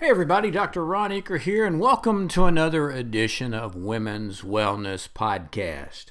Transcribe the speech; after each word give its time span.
Hey 0.00 0.10
everybody, 0.10 0.50
Dr. 0.50 0.84
Ron 0.84 1.12
Eaker 1.12 1.38
here, 1.38 1.64
and 1.64 1.78
welcome 1.78 2.26
to 2.28 2.46
another 2.46 2.90
edition 2.90 3.54
of 3.54 3.76
Women's 3.76 4.42
Wellness 4.42 5.08
Podcast. 5.08 6.06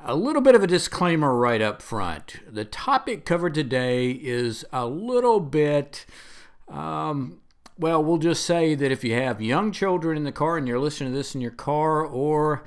A 0.00 0.16
little 0.16 0.42
bit 0.42 0.56
of 0.56 0.64
a 0.64 0.66
disclaimer 0.66 1.32
right 1.36 1.62
up 1.62 1.80
front. 1.80 2.40
The 2.44 2.64
topic 2.64 3.24
covered 3.24 3.54
today 3.54 4.10
is 4.10 4.64
a 4.72 4.84
little 4.84 5.38
bit, 5.38 6.06
um, 6.66 7.38
well, 7.78 8.02
we'll 8.02 8.18
just 8.18 8.44
say 8.44 8.74
that 8.74 8.90
if 8.90 9.04
you 9.04 9.14
have 9.14 9.40
young 9.40 9.70
children 9.70 10.16
in 10.16 10.24
the 10.24 10.32
car 10.32 10.56
and 10.56 10.66
you're 10.66 10.80
listening 10.80 11.12
to 11.12 11.16
this 11.16 11.36
in 11.36 11.40
your 11.40 11.52
car, 11.52 12.04
or 12.04 12.64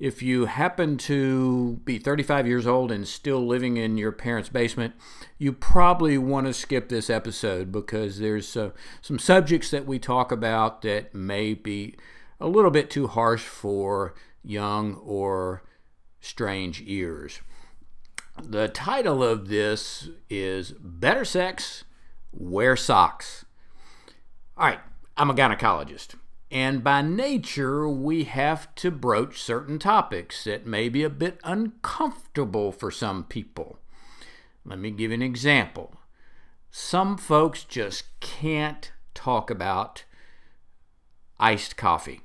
if 0.00 0.22
you 0.22 0.46
happen 0.46 0.96
to 0.96 1.78
be 1.84 1.98
35 1.98 2.46
years 2.46 2.66
old 2.66 2.90
and 2.90 3.06
still 3.06 3.46
living 3.46 3.76
in 3.76 3.98
your 3.98 4.12
parents' 4.12 4.48
basement, 4.48 4.94
you 5.36 5.52
probably 5.52 6.16
want 6.16 6.46
to 6.46 6.54
skip 6.54 6.88
this 6.88 7.10
episode 7.10 7.70
because 7.70 8.18
there's 8.18 8.56
uh, 8.56 8.70
some 9.02 9.18
subjects 9.18 9.70
that 9.70 9.86
we 9.86 9.98
talk 9.98 10.32
about 10.32 10.80
that 10.82 11.14
may 11.14 11.52
be 11.52 11.94
a 12.40 12.48
little 12.48 12.70
bit 12.70 12.88
too 12.88 13.08
harsh 13.08 13.42
for 13.42 14.14
young 14.42 14.94
or 14.94 15.62
strange 16.18 16.82
ears. 16.86 17.42
The 18.42 18.68
title 18.68 19.22
of 19.22 19.48
this 19.48 20.08
is 20.30 20.72
Better 20.72 21.26
Sex, 21.26 21.84
Wear 22.32 22.74
Socks. 22.74 23.44
All 24.56 24.66
right, 24.66 24.80
I'm 25.18 25.28
a 25.28 25.34
gynecologist. 25.34 26.14
And 26.50 26.82
by 26.82 27.02
nature, 27.02 27.88
we 27.88 28.24
have 28.24 28.74
to 28.76 28.90
broach 28.90 29.40
certain 29.40 29.78
topics 29.78 30.44
that 30.44 30.66
may 30.66 30.88
be 30.88 31.04
a 31.04 31.10
bit 31.10 31.38
uncomfortable 31.44 32.72
for 32.72 32.90
some 32.90 33.22
people. 33.24 33.78
Let 34.64 34.80
me 34.80 34.90
give 34.90 35.10
you 35.10 35.14
an 35.14 35.22
example. 35.22 35.94
Some 36.72 37.16
folks 37.16 37.62
just 37.64 38.04
can't 38.20 38.90
talk 39.14 39.50
about 39.50 40.04
iced 41.38 41.76
coffee. 41.76 42.20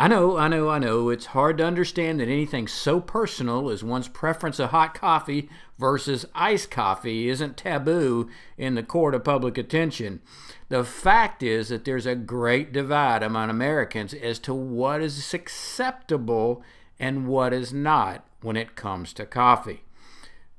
I 0.00 0.08
know, 0.08 0.38
I 0.38 0.48
know, 0.48 0.70
I 0.70 0.78
know. 0.78 1.10
It's 1.10 1.26
hard 1.26 1.58
to 1.58 1.66
understand 1.66 2.20
that 2.20 2.28
anything 2.28 2.66
so 2.66 3.00
personal 3.00 3.68
as 3.68 3.84
one's 3.84 4.08
preference 4.08 4.58
of 4.58 4.70
hot 4.70 4.94
coffee 4.94 5.50
versus 5.78 6.24
iced 6.34 6.70
coffee 6.70 7.28
isn't 7.28 7.58
taboo 7.58 8.30
in 8.56 8.76
the 8.76 8.82
court 8.82 9.14
of 9.14 9.24
public 9.24 9.58
attention. 9.58 10.22
The 10.70 10.84
fact 10.84 11.42
is 11.42 11.68
that 11.68 11.84
there's 11.84 12.06
a 12.06 12.14
great 12.14 12.72
divide 12.72 13.22
among 13.22 13.50
Americans 13.50 14.14
as 14.14 14.38
to 14.38 14.54
what 14.54 15.02
is 15.02 15.34
acceptable 15.34 16.62
and 16.98 17.28
what 17.28 17.52
is 17.52 17.70
not 17.70 18.26
when 18.40 18.56
it 18.56 18.76
comes 18.76 19.12
to 19.12 19.26
coffee. 19.26 19.84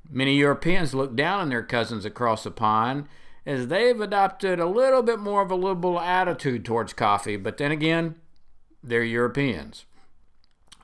Many 0.07 0.35
Europeans 0.35 0.93
look 0.93 1.15
down 1.15 1.39
on 1.39 1.49
their 1.49 1.63
cousins 1.63 2.05
across 2.05 2.43
the 2.43 2.51
pond 2.51 3.07
as 3.47 3.69
they've 3.69 3.99
adopted 3.99 4.59
a 4.59 4.67
little 4.67 5.01
bit 5.01 5.17
more 5.17 5.41
of 5.41 5.49
a 5.49 5.55
liberal 5.55 5.99
attitude 5.99 6.63
towards 6.63 6.93
coffee, 6.93 7.37
but 7.37 7.57
then 7.57 7.71
again, 7.71 8.20
they're 8.83 9.03
Europeans. 9.03 9.85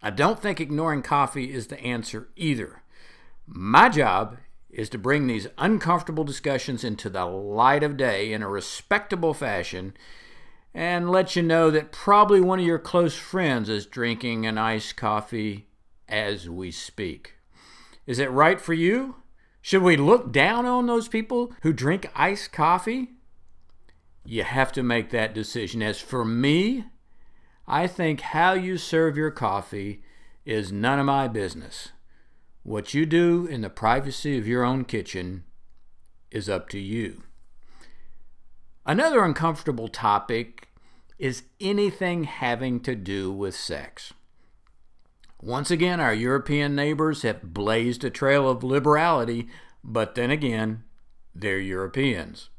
I 0.01 0.09
don't 0.09 0.39
think 0.39 0.61
ignoring 0.61 1.01
coffee 1.01 1.51
is 1.53 1.67
the 1.67 1.79
answer 1.79 2.29
either. 2.35 2.83
My 3.47 3.89
job 3.89 4.37
is 4.69 4.89
to 4.89 4.97
bring 4.97 5.27
these 5.27 5.47
uncomfortable 5.57 6.23
discussions 6.23 6.83
into 6.83 7.09
the 7.09 7.25
light 7.25 7.83
of 7.83 7.97
day 7.97 8.31
in 8.31 8.43
a 8.43 8.49
respectable 8.49 9.33
fashion 9.33 9.95
and 10.73 11.09
let 11.09 11.35
you 11.35 11.41
know 11.41 11.71
that 11.71 11.91
probably 11.91 12.39
one 12.39 12.59
of 12.59 12.65
your 12.65 12.77
close 12.77 13.15
friends 13.15 13.69
is 13.69 13.85
drinking 13.87 14.45
an 14.45 14.57
iced 14.57 14.95
coffee 14.95 15.67
as 16.07 16.47
we 16.49 16.69
speak. 16.69 17.33
Is 18.05 18.19
it 18.19 18.29
right 18.29 18.61
for 18.61 18.73
you? 18.73 19.15
Should 19.61 19.81
we 19.81 19.97
look 19.97 20.31
down 20.31 20.65
on 20.65 20.85
those 20.85 21.07
people 21.07 21.51
who 21.63 21.73
drink 21.73 22.09
iced 22.15 22.51
coffee? 22.51 23.09
You 24.23 24.43
have 24.43 24.71
to 24.73 24.83
make 24.83 25.09
that 25.09 25.33
decision. 25.33 25.81
As 25.81 25.99
for 25.99 26.23
me, 26.23 26.85
I 27.67 27.87
think 27.87 28.21
how 28.21 28.53
you 28.53 28.77
serve 28.77 29.17
your 29.17 29.31
coffee 29.31 30.01
is 30.45 30.71
none 30.71 30.99
of 30.99 31.05
my 31.05 31.27
business. 31.27 31.89
What 32.63 32.93
you 32.93 33.05
do 33.05 33.45
in 33.45 33.61
the 33.61 33.69
privacy 33.69 34.37
of 34.37 34.47
your 34.47 34.63
own 34.63 34.85
kitchen 34.85 35.43
is 36.31 36.47
up 36.47 36.69
to 36.69 36.79
you. 36.79 37.23
Another 38.85 39.23
uncomfortable 39.23 39.89
topic 39.89 40.69
is 41.19 41.43
anything 41.59 42.23
having 42.23 42.79
to 42.81 42.95
do 42.95 43.31
with 43.31 43.55
sex. 43.55 44.13
Once 45.41 45.69
again, 45.69 45.99
our 45.99 46.13
European 46.13 46.73
neighbors 46.73 47.23
have 47.23 47.53
blazed 47.53 48.03
a 48.03 48.09
trail 48.09 48.49
of 48.49 48.63
liberality, 48.63 49.49
but 49.83 50.15
then 50.15 50.31
again, 50.31 50.83
they're 51.35 51.59
Europeans. 51.59 52.49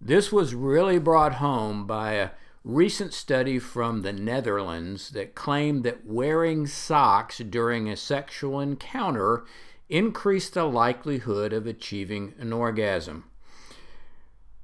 This 0.00 0.30
was 0.30 0.54
really 0.54 0.98
brought 0.98 1.34
home 1.36 1.86
by 1.86 2.12
a 2.12 2.30
recent 2.64 3.14
study 3.14 3.58
from 3.58 4.02
the 4.02 4.12
Netherlands 4.12 5.10
that 5.10 5.34
claimed 5.34 5.84
that 5.84 6.04
wearing 6.04 6.66
socks 6.66 7.38
during 7.38 7.88
a 7.88 7.96
sexual 7.96 8.60
encounter 8.60 9.44
increased 9.88 10.54
the 10.54 10.64
likelihood 10.64 11.52
of 11.52 11.66
achieving 11.66 12.34
an 12.38 12.52
orgasm. 12.52 13.24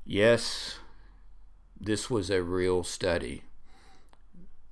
Yes, 0.05 0.79
this 1.81 2.09
was 2.09 2.31
a 2.31 2.43
real 2.43 2.85
study. 2.85 3.43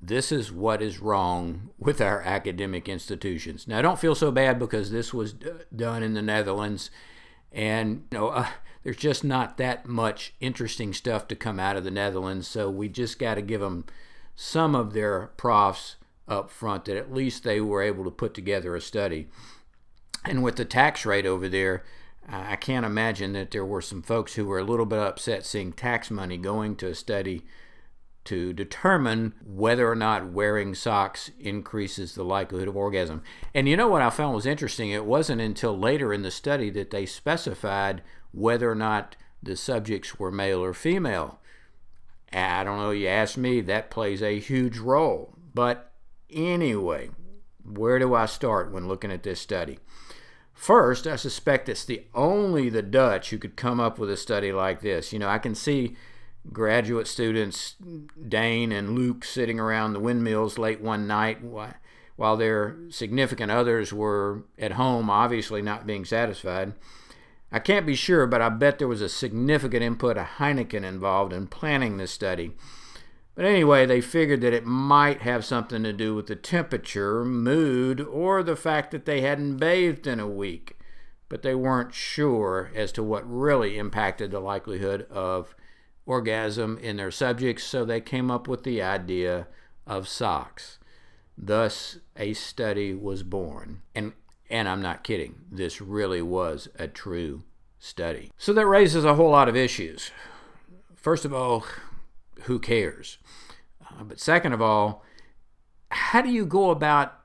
This 0.01 0.31
is 0.31 0.53
what 0.53 0.83
is 0.83 1.01
wrong 1.01 1.71
with 1.79 2.01
our 2.01 2.21
academic 2.23 2.89
institutions. 2.89 3.67
Now, 3.67 3.81
don't 3.83 3.99
feel 3.99 4.15
so 4.15 4.31
bad 4.31 4.59
because 4.59 4.91
this 4.91 5.15
was 5.15 5.33
d- 5.33 5.51
done 5.75 6.03
in 6.03 6.15
the 6.15 6.23
Netherlands, 6.23 6.91
and 7.51 8.05
you 8.13 8.19
know, 8.19 8.29
uh, 8.29 8.47
there's 8.85 8.97
just 8.97 9.25
not 9.25 9.57
that 9.57 9.87
much 9.87 10.35
interesting 10.41 10.93
stuff 10.93 11.27
to 11.29 11.35
come 11.35 11.59
out 11.59 11.77
of 11.77 11.85
the 11.85 11.91
Netherlands. 11.91 12.47
So 12.47 12.71
we 12.71 12.89
just 12.89 13.19
got 13.19 13.35
to 13.35 13.43
give 13.43 13.63
them 13.63 13.87
some 14.37 14.75
of 14.75 14.93
their 14.93 15.33
profs 15.39 15.97
up 16.29 16.51
front 16.51 16.85
that 16.85 16.97
at 16.97 17.13
least 17.13 17.43
they 17.43 17.61
were 17.61 17.83
able 17.83 18.05
to 18.05 18.11
put 18.11 18.35
together 18.35 18.77
a 18.77 18.81
study. 18.81 19.27
And 20.25 20.43
with 20.43 20.57
the 20.57 20.65
tax 20.65 21.05
rate 21.05 21.27
over 21.27 21.49
there, 21.49 21.83
I 22.29 22.57
can't 22.57 22.87
imagine 22.87 23.33
that 23.33 23.51
there 23.51 23.65
were 23.65 23.83
some 23.83 24.03
folks 24.03 24.35
who 24.35 24.47
were 24.47 24.59
a 24.59 24.65
little 24.65 24.87
bit 24.87 24.99
upset 24.99 25.45
seeing 25.45 25.73
tax 25.73 26.11
money 26.11 26.37
going 26.37 26.77
to 26.77 26.89
a 26.89 26.95
study 26.95 27.43
to 28.25 28.53
determine 28.53 29.35
whether 29.45 29.91
or 29.91 29.95
not 29.95 30.33
wearing 30.33 30.75
socks 30.75 31.31
increases 31.39 32.15
the 32.15 32.25
likelihood 32.25 32.69
of 32.69 32.77
orgasm. 32.77 33.23
And 33.55 33.69
you 33.69 33.77
know 33.77 33.89
what 33.89 34.03
I 34.03 34.11
found 34.11 34.35
was 34.35 34.47
interesting? 34.47 34.91
It 34.91 35.05
wasn't 35.05 35.41
until 35.41 35.79
later 35.79 36.13
in 36.13 36.23
the 36.23 36.31
study 36.31 36.71
that 36.71 36.91
they 36.91 37.07
specified 37.07 38.03
whether 38.33 38.71
or 38.71 38.75
not 38.75 39.17
the 39.43 39.57
subjects 39.57 40.19
were 40.19 40.31
male 40.31 40.65
or 40.65 40.73
female. 40.73 41.39
I 42.33 42.65
don't 42.65 42.79
know, 42.79 42.91
you 42.91 43.07
ask 43.07 43.37
me, 43.37 43.61
that 43.61 43.91
plays 43.91 44.23
a 44.23 44.41
huge 44.41 44.79
role. 44.79 45.35
But 45.55 45.93
anyway, 46.31 47.11
where 47.65 47.99
do 47.99 48.15
I 48.15 48.27
start 48.27 48.73
when 48.73 48.89
looking 48.89 49.13
at 49.13 49.23
this 49.23 49.41
study? 49.41 49.79
First, 50.53 51.07
I 51.07 51.17
suspect 51.17 51.69
it's 51.69 51.85
the 51.85 52.05
only 52.15 52.71
the 52.71 52.83
Dutch 52.83 53.31
who 53.31 53.39
could 53.39 53.57
come 53.57 53.81
up 53.81 53.99
with 53.99 54.11
a 54.11 54.17
study 54.17 54.53
like 54.53 54.81
this. 54.81 55.13
You 55.13 55.19
know, 55.19 55.29
I 55.29 55.39
can 55.39 55.55
see 55.55 55.97
graduate 56.53 57.07
students, 57.07 57.77
Dane 58.29 58.73
and 58.73 58.95
Luke, 58.95 59.25
sitting 59.25 59.59
around 59.59 59.93
the 59.93 60.01
windmills 60.01 60.59
late 60.59 60.81
one 60.81 61.07
night 61.07 61.39
while 62.17 62.37
their 62.37 62.77
significant 62.91 63.51
others 63.51 63.93
were 63.93 64.45
at 64.59 64.73
home, 64.73 65.11
obviously 65.11 65.63
not 65.63 65.87
being 65.87 66.05
satisfied. 66.05 66.75
I 67.51 67.61
can't 67.61 67.87
be 67.87 67.95
sure, 67.95 68.27
but 68.27 68.43
I 68.43 68.49
bet 68.49 68.79
there 68.79 68.89
was 68.89 69.01
a 69.01 69.09
significant 69.09 69.83
input 69.83 70.17
of 70.17 70.27
Heineken 70.27 70.85
involved 70.85 71.33
in 71.33 71.47
planning 71.47 71.97
this 71.97 72.11
study. 72.11 72.53
But 73.35 73.45
anyway, 73.45 73.85
they 73.87 74.01
figured 74.01 74.41
that 74.43 74.53
it 74.53 74.65
might 74.65 75.23
have 75.23 75.45
something 75.45 75.83
to 75.83 75.93
do 75.93 76.15
with 76.15 76.27
the 76.27 76.37
temperature, 76.37 77.25
mood, 77.25 78.01
or 78.01 78.43
the 78.43 78.57
fact 78.57 78.91
that 78.93 79.07
they 79.07 79.23
hadn't 79.23 79.57
bathed 79.57 80.07
in 80.07 80.21
a 80.21 80.29
week. 80.29 80.79
But 81.29 81.43
they 81.43 81.55
weren't 81.55 81.95
sure 81.95 82.71
as 82.75 82.93
to 82.93 83.03
what 83.03 83.29
really 83.29 83.77
impacted 83.77 84.31
the 84.31 84.41
likelihood 84.41 85.07
of 85.11 85.55
orgasm 86.07 86.79
in 86.79 86.97
their 86.97 87.11
subjects, 87.11 87.65
so 87.65 87.85
they 87.85 88.01
came 88.01 88.31
up 88.31 88.47
with 88.49 88.65
the 88.65 88.83
idea 88.83 89.47
of 89.87 90.09
socks. 90.09 90.79
Thus, 91.37 91.99
a 92.17 92.33
study 92.35 92.95
was 92.95 93.23
born. 93.23 93.83
And 93.95 94.13
and 94.51 94.69
I'm 94.69 94.83
not 94.83 95.05
kidding, 95.05 95.37
this 95.51 95.81
really 95.81 96.21
was 96.21 96.69
a 96.79 96.87
true 96.87 97.45
study. 97.79 98.31
So 98.37 98.53
that 98.53 98.67
raises 98.67 99.05
a 99.05 99.15
whole 99.15 99.31
lot 99.31 99.49
of 99.49 99.57
issues. 99.57 100.11
First 100.95 101.25
of 101.25 101.33
all, 101.33 101.65
who 102.43 102.59
cares? 102.59 103.19
Uh, 103.81 104.05
but 104.05 104.21
second 104.21 104.53
of 104.53 104.61
all, 104.61 105.03
how 105.91 106.21
do 106.21 106.29
you 106.29 106.45
go 106.45 106.71
about 106.71 107.21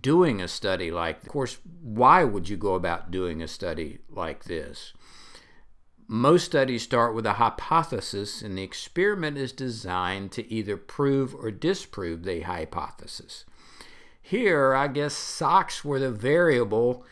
doing 0.00 0.40
a 0.40 0.48
study 0.48 0.90
like 0.90 1.22
of 1.22 1.28
course 1.28 1.58
why 1.82 2.24
would 2.24 2.48
you 2.48 2.56
go 2.56 2.74
about 2.74 3.10
doing 3.10 3.42
a 3.42 3.48
study 3.48 3.98
like 4.08 4.44
this 4.44 4.94
most 6.12 6.44
studies 6.44 6.82
start 6.82 7.14
with 7.14 7.24
a 7.24 7.32
hypothesis 7.34 8.42
and 8.42 8.58
the 8.58 8.62
experiment 8.62 9.38
is 9.38 9.50
designed 9.50 10.30
to 10.30 10.52
either 10.52 10.76
prove 10.76 11.34
or 11.34 11.50
disprove 11.50 12.22
the 12.22 12.42
hypothesis 12.42 13.46
here 14.20 14.74
i 14.74 14.86
guess 14.86 15.14
socks 15.14 15.82
were 15.82 15.98
the 15.98 16.10
variable 16.10 17.02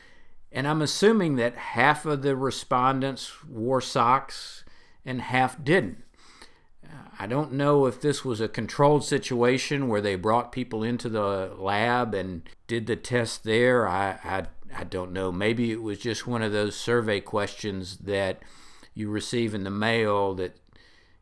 and 0.52 0.68
i'm 0.68 0.82
assuming 0.82 1.36
that 1.36 1.56
half 1.56 2.04
of 2.04 2.20
the 2.20 2.36
respondents 2.36 3.42
wore 3.46 3.80
socks 3.80 4.64
and 5.02 5.22
half 5.22 5.64
didn't 5.64 6.04
I 7.18 7.26
don't 7.26 7.52
know 7.52 7.84
if 7.84 8.00
this 8.00 8.24
was 8.24 8.40
a 8.40 8.48
controlled 8.48 9.04
situation 9.04 9.88
where 9.88 10.00
they 10.00 10.16
brought 10.16 10.52
people 10.52 10.82
into 10.82 11.10
the 11.10 11.52
lab 11.58 12.14
and 12.14 12.48
did 12.66 12.86
the 12.86 12.96
test 12.96 13.44
there. 13.44 13.86
I, 13.86 14.18
I, 14.24 14.46
I 14.74 14.84
don't 14.84 15.12
know. 15.12 15.30
Maybe 15.30 15.70
it 15.70 15.82
was 15.82 15.98
just 15.98 16.26
one 16.26 16.40
of 16.40 16.52
those 16.52 16.76
survey 16.76 17.20
questions 17.20 17.98
that 17.98 18.40
you 18.94 19.10
receive 19.10 19.54
in 19.54 19.64
the 19.64 19.70
mail 19.70 20.34
that 20.34 20.56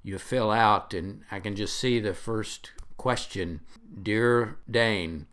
you 0.03 0.19
fill 0.19 0.51
out, 0.51 0.95
and 0.95 1.23
I 1.31 1.41
can 1.41 1.57
just 1.57 1.77
see 1.77 2.01
the 2.01 2.15
first 2.15 2.73
question 2.97 3.61
Dear 4.03 4.59
Dane, 4.71 5.27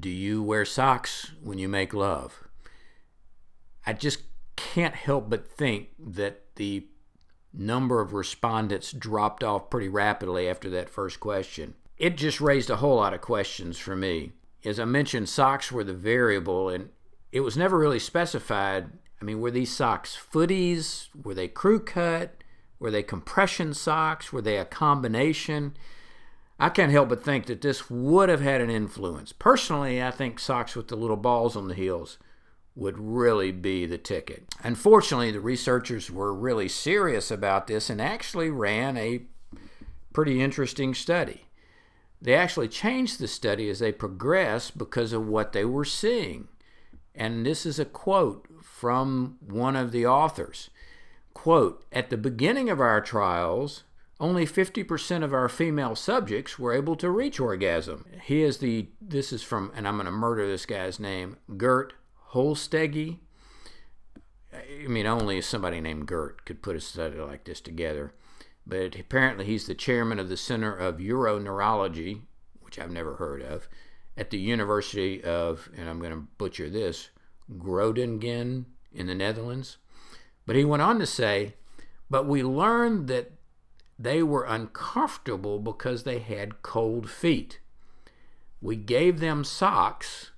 do 0.00 0.10
you 0.10 0.42
wear 0.42 0.64
socks 0.64 1.32
when 1.42 1.58
you 1.58 1.68
make 1.68 1.94
love? 1.94 2.44
I 3.86 3.92
just 3.92 4.22
can't 4.56 4.94
help 4.94 5.28
but 5.28 5.46
think 5.46 5.88
that 5.98 6.54
the 6.56 6.86
number 7.52 8.00
of 8.00 8.12
respondents 8.12 8.92
dropped 8.92 9.44
off 9.44 9.70
pretty 9.70 9.88
rapidly 9.88 10.48
after 10.48 10.70
that 10.70 10.88
first 10.88 11.20
question. 11.20 11.74
It 11.98 12.16
just 12.16 12.40
raised 12.40 12.70
a 12.70 12.76
whole 12.76 12.96
lot 12.96 13.14
of 13.14 13.20
questions 13.20 13.78
for 13.78 13.94
me. 13.94 14.32
As 14.64 14.80
I 14.80 14.84
mentioned, 14.84 15.28
socks 15.28 15.70
were 15.70 15.84
the 15.84 15.92
variable, 15.92 16.68
and 16.68 16.90
it 17.30 17.40
was 17.40 17.56
never 17.56 17.78
really 17.78 17.98
specified. 17.98 18.90
I 19.22 19.24
mean, 19.24 19.40
were 19.40 19.52
these 19.52 19.74
socks 19.74 20.18
footies? 20.18 21.06
Were 21.14 21.32
they 21.32 21.46
crew 21.46 21.78
cut? 21.78 22.42
Were 22.80 22.90
they 22.90 23.04
compression 23.04 23.72
socks? 23.72 24.32
Were 24.32 24.42
they 24.42 24.58
a 24.58 24.64
combination? 24.64 25.76
I 26.58 26.68
can't 26.70 26.90
help 26.90 27.08
but 27.08 27.22
think 27.22 27.46
that 27.46 27.60
this 27.60 27.88
would 27.88 28.28
have 28.28 28.40
had 28.40 28.60
an 28.60 28.68
influence. 28.68 29.30
Personally, 29.30 30.02
I 30.02 30.10
think 30.10 30.40
socks 30.40 30.74
with 30.74 30.88
the 30.88 30.96
little 30.96 31.16
balls 31.16 31.54
on 31.54 31.68
the 31.68 31.74
heels 31.74 32.18
would 32.74 32.98
really 32.98 33.52
be 33.52 33.86
the 33.86 33.96
ticket. 33.96 34.44
Unfortunately, 34.64 35.30
the 35.30 35.38
researchers 35.38 36.10
were 36.10 36.34
really 36.34 36.68
serious 36.68 37.30
about 37.30 37.68
this 37.68 37.88
and 37.88 38.02
actually 38.02 38.50
ran 38.50 38.96
a 38.96 39.22
pretty 40.12 40.40
interesting 40.40 40.94
study. 40.94 41.42
They 42.20 42.34
actually 42.34 42.68
changed 42.68 43.20
the 43.20 43.28
study 43.28 43.70
as 43.70 43.78
they 43.78 43.92
progressed 43.92 44.76
because 44.76 45.12
of 45.12 45.28
what 45.28 45.52
they 45.52 45.64
were 45.64 45.84
seeing. 45.84 46.48
And 47.14 47.44
this 47.44 47.66
is 47.66 47.78
a 47.78 47.84
quote 47.84 48.48
from 48.62 49.36
one 49.40 49.76
of 49.76 49.92
the 49.92 50.06
authors. 50.06 50.70
Quote, 51.34 51.84
at 51.92 52.10
the 52.10 52.16
beginning 52.16 52.70
of 52.70 52.80
our 52.80 53.00
trials, 53.00 53.84
only 54.20 54.46
50% 54.46 55.24
of 55.24 55.34
our 55.34 55.48
female 55.48 55.96
subjects 55.96 56.58
were 56.58 56.72
able 56.72 56.94
to 56.96 57.10
reach 57.10 57.40
orgasm. 57.40 58.06
He 58.22 58.42
is 58.42 58.58
the, 58.58 58.88
this 59.00 59.32
is 59.32 59.42
from, 59.42 59.72
and 59.74 59.88
I'm 59.88 59.96
going 59.96 60.06
to 60.06 60.12
murder 60.12 60.46
this 60.46 60.64
guy's 60.64 61.00
name, 61.00 61.38
Gert 61.56 61.94
Holstege. 62.32 63.18
I 64.54 64.86
mean, 64.86 65.06
only 65.06 65.40
somebody 65.40 65.80
named 65.80 66.06
Gert 66.06 66.44
could 66.44 66.62
put 66.62 66.76
a 66.76 66.80
study 66.80 67.18
like 67.18 67.44
this 67.44 67.60
together. 67.60 68.14
But 68.66 68.96
apparently, 68.98 69.44
he's 69.44 69.66
the 69.66 69.74
chairman 69.74 70.18
of 70.20 70.28
the 70.28 70.36
Center 70.36 70.72
of 70.72 70.98
Uroneurology, 70.98 72.20
which 72.60 72.78
I've 72.78 72.92
never 72.92 73.16
heard 73.16 73.42
of, 73.42 73.68
at 74.16 74.30
the 74.30 74.38
University 74.38 75.22
of, 75.22 75.68
and 75.76 75.88
I'm 75.88 75.98
going 75.98 76.12
to 76.12 76.28
butcher 76.38 76.68
this, 76.68 77.10
Groningen 77.58 78.66
in 78.92 79.06
the 79.06 79.14
Netherlands. 79.14 79.78
But 80.46 80.56
he 80.56 80.64
went 80.64 80.82
on 80.82 80.98
to 80.98 81.06
say, 81.06 81.54
but 82.10 82.26
we 82.26 82.42
learned 82.42 83.08
that 83.08 83.32
they 83.98 84.22
were 84.22 84.44
uncomfortable 84.44 85.58
because 85.58 86.02
they 86.02 86.18
had 86.18 86.62
cold 86.62 87.08
feet. 87.08 87.60
We 88.60 88.76
gave 88.76 89.20
them 89.20 89.44
socks 89.44 90.32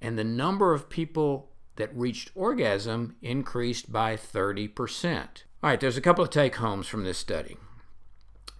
and 0.00 0.18
the 0.18 0.24
number 0.24 0.72
of 0.72 0.88
people 0.88 1.50
that 1.76 1.94
reached 1.94 2.30
orgasm 2.34 3.16
increased 3.22 3.92
by 3.92 4.16
30%. 4.16 5.18
All 5.62 5.70
right, 5.70 5.80
there's 5.80 5.96
a 5.96 6.00
couple 6.02 6.24
of 6.24 6.30
take 6.30 6.56
homes 6.56 6.86
from 6.86 7.04
this 7.04 7.18
study. 7.18 7.56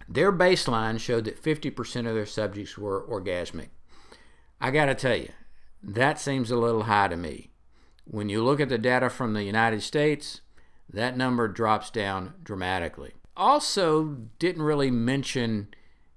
Their 0.07 0.31
baseline 0.31 0.99
showed 0.99 1.25
that 1.25 1.41
50% 1.41 2.07
of 2.07 2.15
their 2.15 2.25
subjects 2.25 2.77
were 2.77 3.05
orgasmic. 3.07 3.69
I 4.61 4.71
got 4.71 4.85
to 4.85 4.95
tell 4.95 5.15
you, 5.15 5.29
that 5.81 6.19
seems 6.19 6.51
a 6.51 6.57
little 6.57 6.83
high 6.83 7.07
to 7.07 7.17
me. 7.17 7.51
When 8.05 8.29
you 8.29 8.43
look 8.43 8.59
at 8.59 8.69
the 8.69 8.77
data 8.77 9.09
from 9.09 9.33
the 9.33 9.43
United 9.43 9.83
States, 9.83 10.41
that 10.91 11.15
number 11.15 11.47
drops 11.47 11.89
down 11.89 12.33
dramatically. 12.43 13.13
Also, 13.37 14.17
didn't 14.39 14.63
really 14.63 14.91
mention 14.91 15.69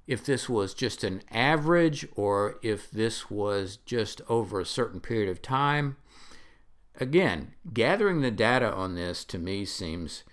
if 0.07 0.25
this 0.25 0.49
was 0.49 0.75
just 0.75 1.05
an 1.05 1.23
average 1.31 2.07
or 2.17 2.59
if 2.63 2.91
this 2.91 3.31
was 3.31 3.79
just 3.87 4.21
over 4.29 4.61
a 4.61 4.67
certain 4.67 5.01
period 5.01 5.31
of 5.31 5.41
time. 5.41 5.97
Again, 6.99 7.55
gathering 7.73 8.21
the 8.21 8.31
data 8.31 8.73
on 8.73 8.95
this 8.95 9.25
to 9.27 9.39
me 9.39 9.65
seems 9.65 10.25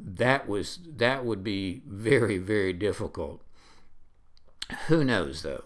that 0.00 0.48
was 0.48 0.78
that 0.86 1.24
would 1.24 1.42
be 1.42 1.82
very 1.86 2.38
very 2.38 2.72
difficult. 2.72 3.42
Who 4.86 5.02
knows 5.02 5.42
though? 5.42 5.64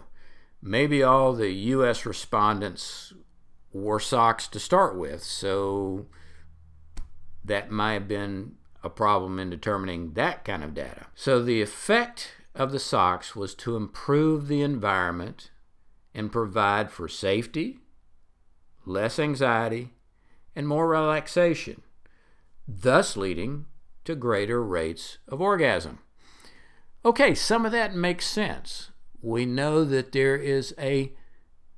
Maybe 0.65 1.03
all 1.03 1.33
the 1.33 1.51
US 1.51 2.05
respondents 2.05 3.11
wore 3.73 3.99
socks 3.99 4.47
to 4.47 4.59
start 4.59 4.97
with, 4.97 5.21
so 5.21 6.05
that 7.43 7.69
might 7.69 7.93
have 7.93 8.07
been 8.07 8.55
a 8.81 8.89
problem 8.89 9.39
in 9.39 9.49
determining 9.49 10.13
that 10.13 10.45
kind 10.45 10.63
of 10.63 10.73
data. 10.73 11.07
So 11.15 11.43
the 11.43 11.61
effect 11.61 12.35
of 12.55 12.71
the 12.71 12.79
socks 12.79 13.35
was 13.35 13.53
to 13.55 13.75
improve 13.75 14.47
the 14.47 14.61
environment 14.61 15.51
and 16.15 16.31
provide 16.31 16.91
for 16.91 17.09
safety, 17.09 17.79
less 18.85 19.19
anxiety, 19.19 19.89
and 20.55 20.65
more 20.65 20.87
relaxation, 20.87 21.81
thus 22.65 23.17
leading 23.17 23.65
to 24.05 24.15
greater 24.15 24.63
rates 24.63 25.17
of 25.27 25.41
orgasm. 25.41 25.99
Okay, 27.03 27.35
some 27.35 27.65
of 27.65 27.73
that 27.73 27.93
makes 27.93 28.25
sense. 28.25 28.91
We 29.23 29.45
know 29.45 29.85
that 29.85 30.11
there 30.11 30.35
is 30.35 30.75
a 30.77 31.13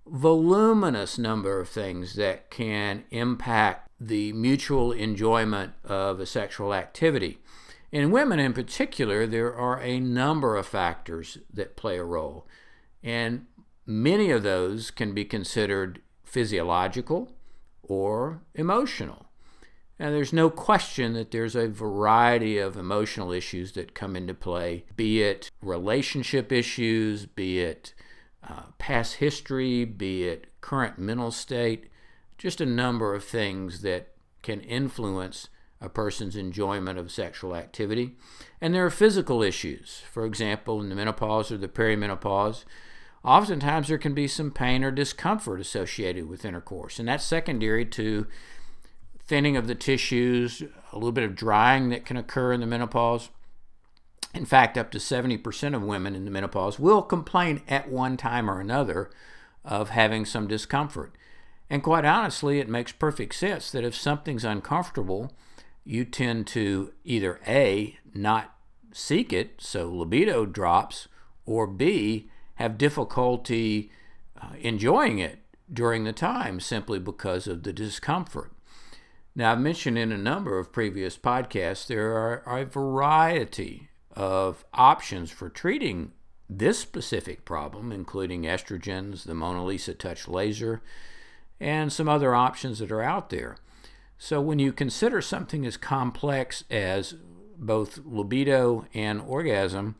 voluminous 0.07 1.19
number 1.19 1.59
of 1.59 1.69
things 1.69 2.15
that 2.15 2.49
can 2.49 3.03
impact 3.11 3.87
the 3.99 4.33
mutual 4.33 4.91
enjoyment 4.91 5.73
of 5.83 6.19
a 6.19 6.25
sexual 6.25 6.73
activity. 6.73 7.37
In 7.91 8.09
women 8.09 8.39
in 8.39 8.53
particular, 8.53 9.27
there 9.27 9.53
are 9.55 9.79
a 9.79 9.99
number 9.99 10.57
of 10.57 10.65
factors 10.65 11.37
that 11.53 11.77
play 11.77 11.97
a 11.97 12.03
role, 12.03 12.47
and 13.03 13.45
many 13.85 14.31
of 14.31 14.41
those 14.41 14.89
can 14.89 15.13
be 15.13 15.23
considered 15.23 16.01
physiological 16.23 17.31
or 17.83 18.41
emotional. 18.55 19.25
And 19.97 20.13
there's 20.13 20.33
no 20.33 20.49
question 20.49 21.13
that 21.13 21.31
there's 21.31 21.55
a 21.55 21.69
variety 21.69 22.57
of 22.57 22.75
emotional 22.75 23.31
issues 23.31 23.71
that 23.73 23.95
come 23.95 24.15
into 24.15 24.33
play, 24.33 24.85
be 24.95 25.23
it 25.23 25.49
relationship 25.61 26.51
issues, 26.51 27.25
be 27.25 27.59
it 27.59 27.93
uh, 28.47 28.63
past 28.77 29.15
history, 29.15 29.85
be 29.85 30.25
it 30.25 30.47
current 30.59 30.99
mental 30.99 31.31
state, 31.31 31.89
just 32.37 32.59
a 32.59 32.65
number 32.65 33.15
of 33.15 33.23
things 33.23 33.81
that 33.81 34.09
can 34.41 34.59
influence 34.61 35.47
a 35.81 35.89
person's 35.89 36.35
enjoyment 36.35 36.99
of 36.99 37.11
sexual 37.11 37.55
activity. 37.55 38.15
And 38.59 38.73
there 38.73 38.85
are 38.85 38.91
physical 38.91 39.41
issues. 39.41 40.01
For 40.11 40.25
example, 40.25 40.81
in 40.81 40.89
the 40.89 40.95
menopause 40.95 41.51
or 41.51 41.57
the 41.57 41.67
perimenopause, 41.67 42.65
oftentimes 43.23 43.87
there 43.87 43.97
can 43.97 44.13
be 44.13 44.27
some 44.27 44.51
pain 44.51 44.83
or 44.83 44.91
discomfort 44.91 45.59
associated 45.59 46.27
with 46.27 46.45
intercourse. 46.45 46.99
And 46.99 47.07
that's 47.07 47.23
secondary 47.23 47.85
to 47.85 48.27
thinning 49.27 49.58
of 49.58 49.67
the 49.67 49.75
tissues, 49.75 50.62
a 50.91 50.96
little 50.96 51.12
bit 51.12 51.24
of 51.24 51.36
drying 51.36 51.89
that 51.89 52.05
can 52.05 52.17
occur 52.17 52.53
in 52.53 52.60
the 52.60 52.67
menopause. 52.67 53.29
In 54.34 54.46
fact, 54.46 54.77
up 54.77 54.91
to 54.91 54.98
70% 54.98 55.75
of 55.75 55.82
women 55.82 56.15
in 56.15 56.25
the 56.25 56.32
menopause 56.32 56.77
will 56.77 57.01
complain 57.01 57.62
at 57.67 57.89
one 57.89 58.17
time 58.17 58.50
or 58.50 58.60
another 58.60 59.10
of 59.63 59.89
having 59.89 60.25
some 60.25 60.48
discomfort. 60.48 61.15
And 61.70 61.82
quite 61.82 62.05
honestly, 62.05 62.60
it 62.60 62.70
makes 62.70 62.91
perfect 62.91 63.34
sense 63.34 63.72
that 63.72 63.84
if 63.84 63.96
something's 63.96 64.46
uncomfortable, 64.46 65.34
you 65.84 66.05
tend 66.05 66.48
to 66.48 66.94
either 67.03 67.39
A, 67.48 67.98
not 68.13 68.55
seek 68.91 69.34
it, 69.34 69.55
so 69.60 69.91
libido 69.91 70.46
drops, 70.46 71.08
or 71.46 71.65
B, 71.65 72.29
have 72.55 72.77
difficulty 72.77 73.91
uh, 74.39 74.50
enjoying 74.60 75.20
it 75.20 75.39
during 75.72 76.03
the 76.03 76.13
time 76.13 76.60
simply 76.60 77.00
because 77.00 77.48
of 77.48 77.63
the 77.63 77.74
discomfort. 77.74 78.51
Now, 79.35 79.51
I've 79.51 79.59
mentioned 79.59 79.97
in 79.97 80.13
a 80.13 80.17
number 80.17 80.57
of 80.57 80.71
previous 80.71 81.17
podcasts 81.17 81.87
there 81.87 82.13
are 82.13 82.41
a 82.59 82.63
variety 82.63 83.89
of 84.15 84.63
options 84.73 85.29
for 85.29 85.49
treating 85.49 86.13
this 86.49 86.79
specific 86.79 87.43
problem, 87.43 87.91
including 87.91 88.43
estrogens, 88.43 89.25
the 89.25 89.33
Mona 89.33 89.65
Lisa 89.65 89.93
Touch 89.93 90.29
laser, 90.29 90.81
and 91.59 91.91
some 91.91 92.07
other 92.07 92.33
options 92.33 92.79
that 92.79 92.93
are 92.93 93.01
out 93.01 93.29
there. 93.29 93.57
So, 94.17 94.39
when 94.39 94.59
you 94.59 94.71
consider 94.71 95.21
something 95.21 95.65
as 95.65 95.75
complex 95.75 96.63
as 96.71 97.15
both 97.57 97.99
libido 98.05 98.85
and 98.93 99.19
orgasm, 99.19 99.95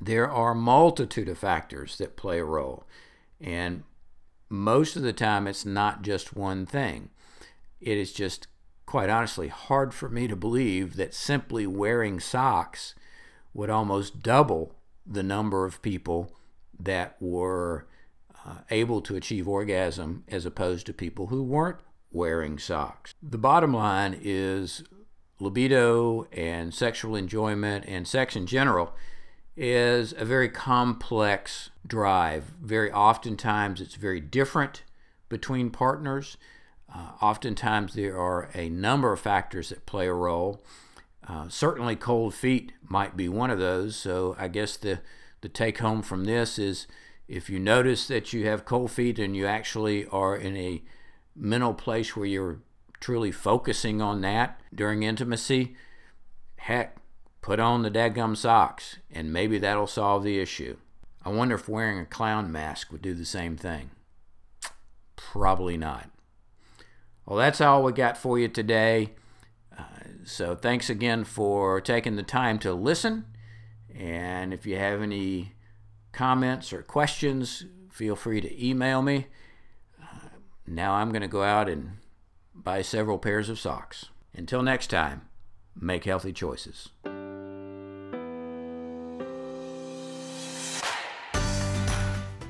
there 0.00 0.30
are 0.30 0.54
multitude 0.54 1.28
of 1.28 1.36
factors 1.36 1.98
that 1.98 2.16
play 2.16 2.38
a 2.38 2.44
role. 2.44 2.84
And 3.38 3.82
most 4.48 4.96
of 4.96 5.02
the 5.02 5.12
time, 5.12 5.46
it's 5.46 5.66
not 5.66 6.00
just 6.00 6.34
one 6.34 6.64
thing. 6.64 7.10
It 7.80 7.96
is 7.98 8.12
just, 8.12 8.46
quite 8.86 9.10
honestly, 9.10 9.48
hard 9.48 9.94
for 9.94 10.08
me 10.08 10.28
to 10.28 10.36
believe 10.36 10.96
that 10.96 11.14
simply 11.14 11.66
wearing 11.66 12.20
socks 12.20 12.94
would 13.54 13.70
almost 13.70 14.22
double 14.22 14.74
the 15.06 15.22
number 15.22 15.64
of 15.64 15.82
people 15.82 16.32
that 16.78 17.16
were 17.20 17.86
uh, 18.46 18.58
able 18.70 19.00
to 19.02 19.16
achieve 19.16 19.48
orgasm 19.48 20.24
as 20.28 20.46
opposed 20.46 20.86
to 20.86 20.92
people 20.92 21.26
who 21.28 21.42
weren't 21.42 21.80
wearing 22.12 22.58
socks. 22.58 23.14
The 23.22 23.38
bottom 23.38 23.74
line 23.74 24.18
is 24.22 24.84
libido 25.38 26.26
and 26.32 26.72
sexual 26.74 27.16
enjoyment 27.16 27.84
and 27.86 28.06
sex 28.06 28.36
in 28.36 28.46
general 28.46 28.94
is 29.56 30.14
a 30.16 30.24
very 30.24 30.48
complex 30.48 31.70
drive. 31.86 32.52
Very 32.62 32.92
oftentimes, 32.92 33.80
it's 33.80 33.94
very 33.94 34.20
different 34.20 34.84
between 35.28 35.70
partners. 35.70 36.36
Uh, 36.92 37.12
oftentimes, 37.22 37.94
there 37.94 38.18
are 38.18 38.50
a 38.54 38.68
number 38.68 39.12
of 39.12 39.20
factors 39.20 39.68
that 39.68 39.86
play 39.86 40.06
a 40.06 40.12
role. 40.12 40.62
Uh, 41.26 41.48
certainly, 41.48 41.96
cold 41.96 42.34
feet 42.34 42.72
might 42.82 43.16
be 43.16 43.28
one 43.28 43.50
of 43.50 43.58
those. 43.58 43.96
So, 43.96 44.34
I 44.38 44.48
guess 44.48 44.76
the, 44.76 45.00
the 45.40 45.48
take 45.48 45.78
home 45.78 46.02
from 46.02 46.24
this 46.24 46.58
is 46.58 46.86
if 47.28 47.48
you 47.48 47.60
notice 47.60 48.08
that 48.08 48.32
you 48.32 48.46
have 48.46 48.64
cold 48.64 48.90
feet 48.90 49.18
and 49.18 49.36
you 49.36 49.46
actually 49.46 50.04
are 50.06 50.36
in 50.36 50.56
a 50.56 50.82
mental 51.36 51.74
place 51.74 52.16
where 52.16 52.26
you're 52.26 52.58
truly 52.98 53.30
focusing 53.30 54.02
on 54.02 54.20
that 54.20 54.60
during 54.74 55.04
intimacy, 55.04 55.76
heck, 56.56 56.96
put 57.40 57.60
on 57.60 57.82
the 57.82 57.90
dadgum 57.90 58.36
socks 58.36 58.98
and 59.10 59.32
maybe 59.32 59.58
that'll 59.58 59.86
solve 59.86 60.24
the 60.24 60.40
issue. 60.40 60.76
I 61.24 61.30
wonder 61.30 61.54
if 61.54 61.68
wearing 61.68 61.98
a 61.98 62.06
clown 62.06 62.50
mask 62.50 62.90
would 62.92 63.02
do 63.02 63.14
the 63.14 63.24
same 63.24 63.56
thing. 63.56 63.90
Probably 65.16 65.76
not. 65.76 66.10
Well, 67.26 67.38
that's 67.38 67.60
all 67.60 67.82
we 67.82 67.92
got 67.92 68.16
for 68.16 68.38
you 68.38 68.48
today. 68.48 69.10
Uh, 69.76 69.82
so 70.24 70.54
thanks 70.54 70.90
again 70.90 71.24
for 71.24 71.80
taking 71.80 72.16
the 72.16 72.22
time 72.22 72.58
to 72.60 72.72
listen. 72.72 73.24
And 73.94 74.52
if 74.52 74.66
you 74.66 74.76
have 74.76 75.02
any 75.02 75.52
comments 76.12 76.72
or 76.72 76.82
questions, 76.82 77.64
feel 77.90 78.16
free 78.16 78.40
to 78.40 78.66
email 78.66 79.02
me. 79.02 79.26
Uh, 80.02 80.28
now 80.66 80.94
I'm 80.94 81.10
going 81.10 81.22
to 81.22 81.28
go 81.28 81.42
out 81.42 81.68
and 81.68 81.98
buy 82.54 82.82
several 82.82 83.18
pairs 83.18 83.48
of 83.48 83.58
socks. 83.58 84.06
Until 84.34 84.62
next 84.62 84.88
time, 84.88 85.28
make 85.74 86.04
healthy 86.04 86.32
choices. 86.32 86.88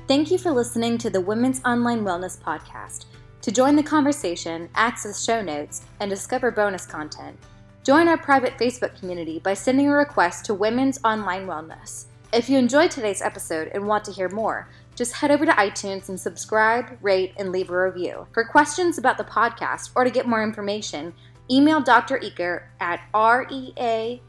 Thank 0.07 0.29
you 0.29 0.37
for 0.37 0.51
listening 0.51 0.97
to 0.97 1.09
the 1.09 1.21
Women's 1.21 1.61
Online 1.63 2.03
Wellness 2.03 2.37
Podcast. 2.37 3.05
To 3.41 3.51
join 3.51 3.75
the 3.75 3.81
conversation, 3.81 4.69
access 4.75 5.23
show 5.23 5.41
notes, 5.41 5.81
and 5.99 6.09
discover 6.11 6.51
bonus 6.51 6.85
content, 6.85 7.35
join 7.83 8.07
our 8.07 8.17
private 8.17 8.55
Facebook 8.59 8.99
community 8.99 9.39
by 9.39 9.55
sending 9.55 9.87
a 9.87 9.93
request 9.93 10.45
to 10.45 10.53
Women's 10.53 10.99
Online 11.03 11.47
Wellness. 11.47 12.05
If 12.31 12.49
you 12.49 12.59
enjoyed 12.59 12.91
today's 12.91 13.23
episode 13.23 13.71
and 13.73 13.87
want 13.87 14.05
to 14.05 14.11
hear 14.11 14.29
more, 14.29 14.69
just 14.95 15.13
head 15.13 15.31
over 15.31 15.45
to 15.45 15.51
iTunes 15.53 16.09
and 16.09 16.19
subscribe, 16.19 16.97
rate, 17.01 17.33
and 17.37 17.51
leave 17.51 17.71
a 17.71 17.85
review. 17.85 18.27
For 18.31 18.45
questions 18.45 18.99
about 18.99 19.17
the 19.17 19.23
podcast 19.23 19.89
or 19.95 20.03
to 20.03 20.11
get 20.11 20.27
more 20.27 20.43
information, 20.43 21.11
email 21.49 21.81
Dr. 21.81 22.19
Eaker 22.19 22.65
at 22.79 23.01
R-E-A-K-E-R 23.13 24.19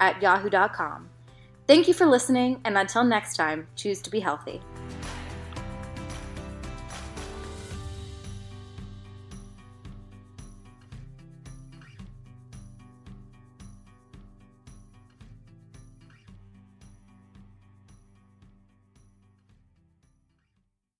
at 0.00 0.22
yahoo.com. 0.22 1.08
Thank 1.66 1.88
you 1.88 1.94
for 1.94 2.06
listening, 2.06 2.60
and 2.64 2.78
until 2.78 3.02
next 3.02 3.34
time, 3.36 3.66
choose 3.74 4.00
to 4.02 4.10
be 4.10 4.20
healthy. 4.20 4.62